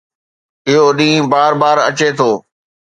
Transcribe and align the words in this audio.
اهو 0.69 0.85
ڏينهن 0.97 1.25
بار 1.33 1.51
بار 1.61 1.77
اچي 1.89 2.09
ٿو 2.17 2.29